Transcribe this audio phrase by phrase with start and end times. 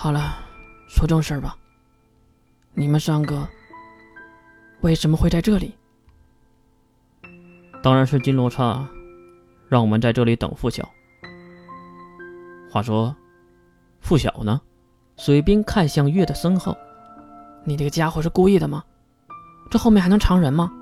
[0.00, 0.36] 好了，
[0.86, 1.56] 说正事儿吧。
[2.72, 3.44] 你们三个
[4.80, 5.74] 为什么会在这里？
[7.82, 8.88] 当然是金罗刹
[9.68, 10.88] 让我们在这里等傅晓。
[12.70, 13.12] 话说，
[13.98, 14.60] 傅晓呢？
[15.16, 16.76] 水兵看向月的身后，
[17.64, 18.84] 你这个家伙是故意的吗？
[19.68, 20.72] 这后面还能藏人吗？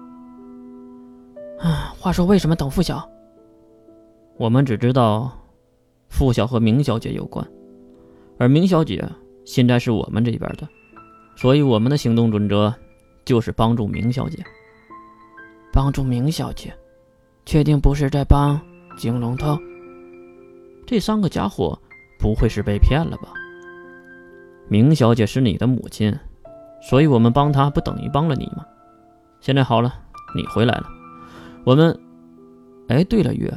[1.58, 3.08] 啊，话说为什么等傅晓？
[4.36, 5.32] 我们只知道
[6.10, 7.48] 傅晓和明小姐有关，
[8.38, 9.02] 而明小姐
[9.44, 10.68] 现在是我们这边的，
[11.36, 12.74] 所以我们的行动准则
[13.24, 14.44] 就是帮助明小姐。
[15.72, 16.72] 帮助明小姐，
[17.44, 18.60] 确定不是在帮
[18.96, 19.58] 金龙头？
[20.86, 21.78] 这三个家伙
[22.18, 23.32] 不会是被骗了吧？
[24.68, 26.16] 明小姐是你的母亲，
[26.80, 28.64] 所以我们帮她不等于帮了你吗？
[29.40, 29.94] 现在好了，
[30.34, 30.88] 你回来了，
[31.64, 31.96] 我们……
[32.88, 33.52] 哎，对了，月，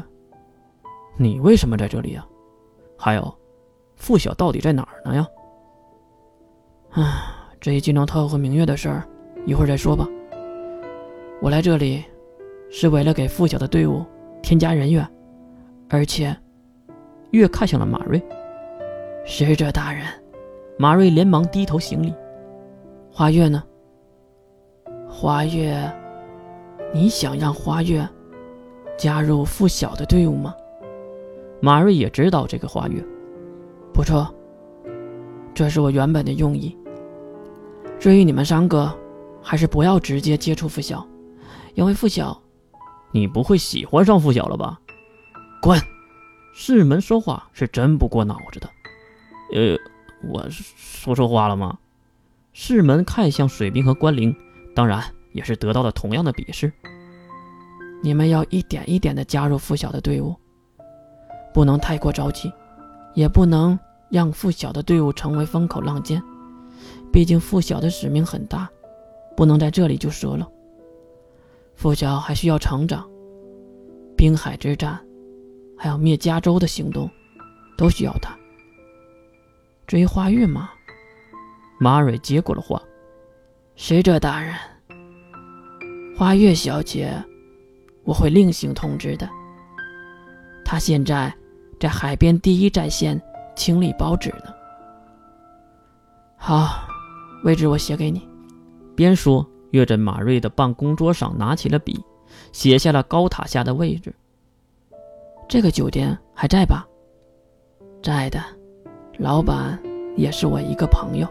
[1.17, 2.25] 你为什么在这里呀？
[2.97, 3.37] 还有，
[3.99, 5.27] 傅晓到底在哪儿呢呀？
[6.91, 9.07] 啊，这一金龙头和明月的事儿，
[9.45, 10.07] 一会儿再说吧。
[11.41, 12.03] 我来这里
[12.71, 14.03] 是为了给傅晓的队伍
[14.41, 15.07] 添加人员，
[15.89, 16.35] 而且，
[17.31, 18.19] 月看向了马瑞，
[19.25, 20.03] 使者大人。
[20.77, 22.13] 马瑞连忙低头行礼。
[23.11, 23.61] 花月呢？
[25.07, 25.91] 花月，
[26.93, 28.07] 你想让花月
[28.97, 30.55] 加入傅晓的队伍吗？
[31.61, 33.03] 马瑞也知道这个花月，
[33.93, 34.33] 不错，
[35.53, 36.77] 这是我原本的用意。
[37.99, 38.93] 至于你们三个，
[39.41, 41.05] 还是不要直接接触傅晓，
[41.75, 42.41] 因为傅晓，
[43.11, 44.79] 你不会喜欢上傅晓了吧？
[45.61, 45.79] 滚！
[46.53, 48.69] 世门说话是真不过脑子的，
[49.53, 49.77] 呃。
[50.21, 51.77] 我说错话了吗？
[52.51, 54.35] 世门看向水兵和关灵，
[54.75, 55.01] 当然
[55.31, 56.73] 也是得到了同样的鄙视。
[58.03, 60.35] 你们要一点一点的加入傅晓的队伍，
[61.53, 62.51] 不能太过着急，
[63.13, 63.77] 也不能
[64.09, 66.21] 让傅晓的队伍成为风口浪尖。
[67.11, 68.69] 毕竟傅晓的使命很大，
[69.35, 70.47] 不能在这里就折了。
[71.75, 73.09] 傅晓还需要成长，
[74.15, 74.99] 滨海之战，
[75.77, 77.09] 还有灭加州的行动，
[77.77, 78.35] 都需要他。
[79.87, 80.69] 至于花月嘛，
[81.79, 82.81] 马蕊接过了话。
[83.75, 84.53] 使者大人，
[86.17, 87.11] 花月小姐，
[88.03, 89.27] 我会另行通知的。
[90.65, 91.33] 她现在
[91.79, 93.19] 在海边第一战线
[93.55, 94.53] 清理报纸呢。
[96.35, 96.87] 好，
[97.43, 98.27] 位置我写给你。
[98.95, 102.03] 边说，月在马瑞的办公桌上拿起了笔，
[102.51, 104.13] 写下了高塔下的位置。
[105.47, 106.85] 这个酒店还在吧？
[108.03, 108.39] 在的。
[109.17, 109.77] 老板
[110.15, 111.27] 也是我一个朋友。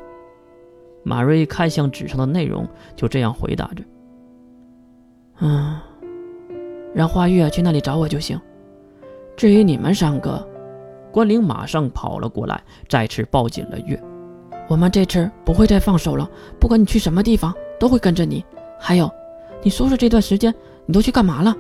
[1.03, 3.83] 马瑞看向纸上的内容，就这样回答着
[5.41, 5.81] ：“嗯，
[6.95, 8.39] 让花月去那里找我就行。
[9.39, 10.45] 至于你们三个，
[11.13, 13.97] 关灵马上跑了过来，再次抱紧了月。
[14.69, 16.29] 我们这次不会再放手了，
[16.59, 18.45] 不管你去什么地方，都会跟着你。
[18.81, 19.09] 还有，
[19.63, 20.53] 你说说这段时间
[20.87, 21.57] 你都去干嘛了？”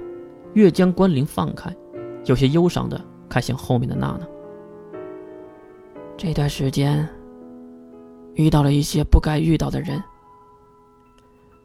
[0.54, 1.72] 月将关灵放开，
[2.24, 4.26] 有些忧伤的看向后面的娜娜。
[6.16, 7.08] 这段时间
[8.34, 10.02] 遇到了一些不该遇到的人，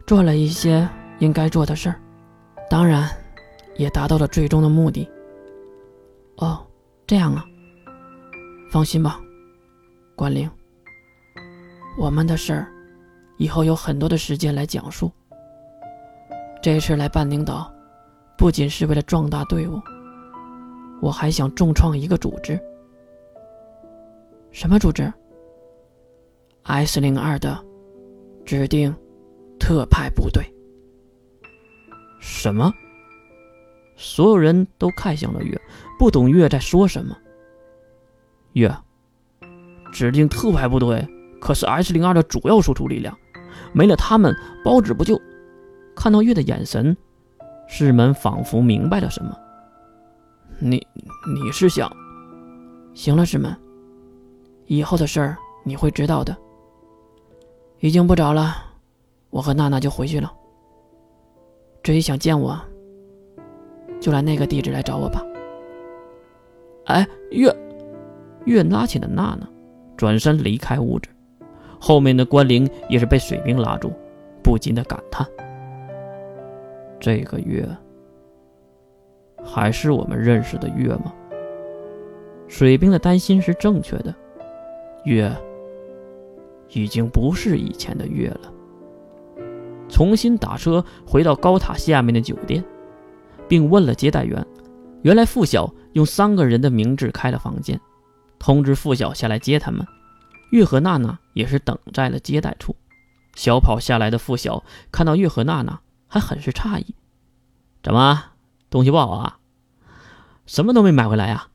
[0.06, 0.88] 做了一些
[1.18, 2.00] 应该做的事儿，
[2.70, 3.10] 当然
[3.78, 5.10] 也达到了最终的目的。
[6.38, 6.66] 哦，
[7.06, 7.46] 这样啊，
[8.72, 9.20] 放心吧，
[10.16, 10.50] 关灵。
[11.98, 12.72] 我们的事儿
[13.38, 15.12] 以后有很多的时间来讲述。
[16.62, 17.72] 这次来半宁岛，
[18.38, 19.80] 不仅是为了壮大队伍，
[21.02, 22.60] 我还想重创一个组织。
[24.52, 25.12] 什么组织
[26.64, 27.64] ？S 零二的
[28.46, 28.96] 指定
[29.60, 30.44] 特派部队。
[32.20, 32.74] 什么？
[33.96, 35.60] 所有人都看向了月，
[36.04, 37.18] 不懂月在说什么。
[38.52, 38.70] 月，
[39.94, 41.08] 指定特派部队
[41.40, 43.18] 可是 S 零二的主要输出力量，
[43.72, 45.18] 没了他们，包治不救……
[45.96, 46.98] 看到月的眼神，
[47.70, 49.34] 师门仿佛明白了什么。
[50.60, 50.86] 你，
[51.34, 51.90] 你是想……
[52.94, 53.56] 行了，师门。
[54.66, 56.36] 以后的事儿你会知道的。
[57.80, 58.58] 已经不早了，
[59.30, 60.30] 我和娜娜就回去了。
[61.82, 62.60] 至于想见我，
[64.02, 65.24] 就来那个地址来找我吧。
[66.86, 67.56] 哎，月
[68.46, 69.48] 月拉起了娜娜，
[69.96, 71.10] 转身离开屋子。
[71.80, 73.92] 后面的关灵也是被水兵拉住，
[74.42, 75.26] 不禁的感叹：
[77.00, 77.68] 这个月
[79.44, 81.14] 还是我们认识的月吗？
[82.48, 84.14] 水兵的担心是正确的。
[85.06, 85.30] 月
[86.70, 88.54] 已经不是以前的月了。
[89.90, 92.64] 重新打车回到高塔下面的酒店，
[93.48, 94.46] 并问了接待员，
[95.04, 97.80] 原来付晓用三个人的名字开了房间，
[98.40, 99.86] 通知付晓下来接他们。
[100.52, 102.76] 月和娜娜也是等在了接待处。
[103.36, 106.96] 小跑下来的付晓看到月和娜娜，还很是诧异
[107.84, 108.24] ：“怎么，
[108.70, 109.40] 东西不好啊？
[110.46, 111.50] 什么都没买回来呀？”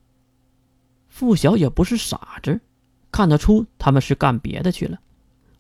[1.09, 2.61] 付晓也不是傻子，
[3.11, 4.99] 看得出他们是干别的去了。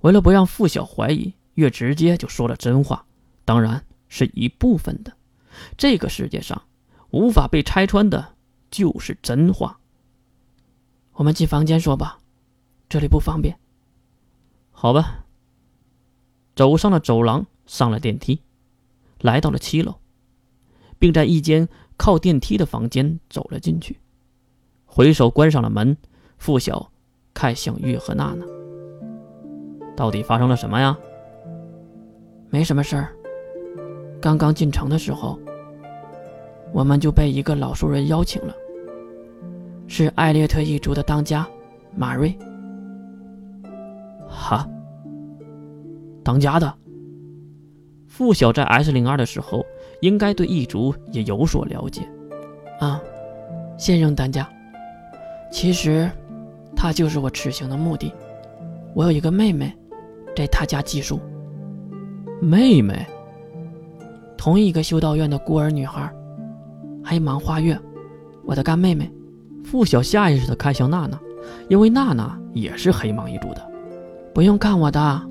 [0.00, 3.06] 为了不让付晓怀疑，月直接就说了真话，
[3.44, 5.12] 当然是一部分的。
[5.76, 6.61] 这个世界上
[7.10, 8.34] 无法被拆穿的，
[8.70, 9.78] 就是真话。
[11.12, 12.19] 我们进房间说吧，
[12.88, 13.58] 这里不方便。
[14.70, 15.25] 好吧。
[16.55, 18.43] 走上了走廊，上了电梯，
[19.20, 19.94] 来到了七楼，
[20.99, 24.00] 并在一间靠电梯的房间走了进去，
[24.84, 25.96] 回手关上了门。
[26.37, 26.90] 付晓
[27.34, 28.44] 看向月和娜娜
[29.96, 30.96] ：“到底发生了什么呀
[32.50, 33.14] ？”“没什么事儿。
[34.20, 35.38] 刚刚进城的时候，
[36.73, 38.55] 我们就被一个老熟人邀请了，
[39.87, 41.47] 是艾略特一族的当家
[41.97, 42.37] 马瑞。
[44.29, 44.69] ”“哈。”
[46.23, 46.75] 当家的
[48.06, 49.65] 傅晓在 S 零二的时候，
[50.03, 52.06] 应该对异族也有所了解
[52.79, 53.00] 啊。
[53.79, 54.47] 现任当家，
[55.50, 56.11] 其实
[56.76, 58.12] 他就是我此行的目的。
[58.94, 59.75] 我有一个妹妹，
[60.37, 61.19] 在他家寄宿。
[62.43, 63.06] 妹妹，
[64.37, 66.12] 同一个修道院的孤儿女孩，
[67.08, 67.81] 黑芒花月，
[68.44, 69.10] 我的干妹妹。
[69.64, 71.19] 付晓下意识的看向娜娜，
[71.70, 73.66] 因为娜娜也是黑芒一族的。
[74.34, 75.22] 不用看我的。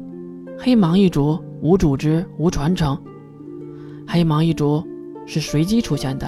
[0.57, 3.00] 黑芒一族无组织无传承，
[4.07, 4.83] 黑芒一族
[5.27, 6.27] 是随机出现的，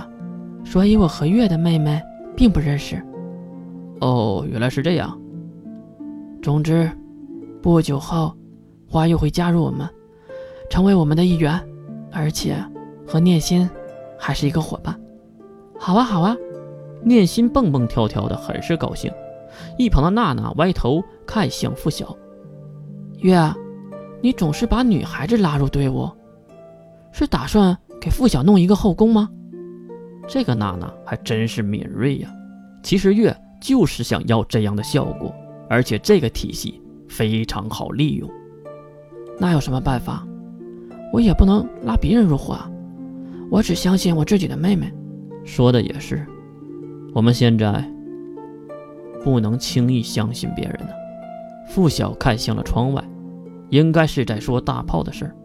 [0.63, 1.99] 所以我和月的妹妹
[2.37, 3.03] 并不认识。
[4.01, 5.19] 哦，原来是这样。
[6.43, 6.91] 总之，
[7.59, 8.35] 不久后，
[8.87, 9.89] 花月会加入我们，
[10.69, 11.59] 成为我们的一员，
[12.11, 12.55] 而且
[13.07, 13.67] 和念心
[14.15, 14.95] 还是一个伙伴。
[15.79, 16.35] 好啊，好啊！
[17.01, 19.09] 念心蹦蹦跳跳的，很是高兴。
[19.77, 22.15] 一旁的娜娜歪头看向付晓，
[23.19, 23.39] 月。
[24.21, 26.09] 你总是把女孩子拉入队伍，
[27.13, 29.29] 是打算给付晓弄一个后宫吗？
[30.27, 32.29] 这个娜娜还真是敏锐呀。
[32.83, 35.33] 其实月就是想要这样的效果，
[35.69, 38.29] 而且这个体系非常好利用。
[39.39, 40.27] 那有什么办法？
[41.13, 42.69] 我也不能拉别人入伙啊。
[43.49, 44.93] 我只相信我自己的妹妹。
[45.43, 46.25] 说的也是，
[47.13, 47.83] 我们现在
[49.23, 50.93] 不能轻易相信别人呢。
[51.69, 53.03] 付晓看向了窗外。
[53.69, 55.35] 应该是在说大炮的事儿。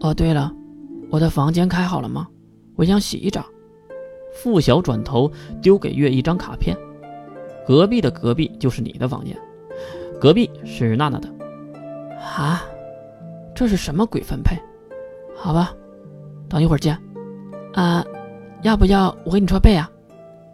[0.00, 0.52] 哦，对了，
[1.10, 2.28] 我的房间开好了吗？
[2.76, 3.42] 我想洗一澡。
[4.34, 5.32] 付晓转头
[5.62, 6.76] 丢给月一张卡片，
[7.66, 9.34] 隔壁的隔壁就是你的房间，
[10.20, 11.28] 隔壁是娜娜的。
[12.18, 12.62] 啊，
[13.54, 14.56] 这是什么鬼分配？
[15.34, 15.74] 好吧，
[16.48, 16.96] 等一会儿见。
[17.72, 18.04] 啊，
[18.62, 19.90] 要不要我给你搓背啊？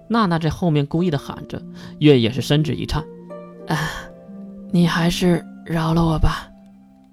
[0.08, 1.61] 娜娜在后面故意的喊着，
[1.99, 3.03] 月也是身子一颤。
[3.67, 3.76] 啊，
[4.70, 6.49] 你还是饶了我吧。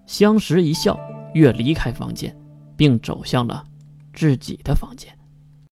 [0.06, 1.00] 相视一笑，
[1.34, 2.36] 月离开房间，
[2.78, 3.64] 并走向了
[4.14, 5.12] 自己的房间。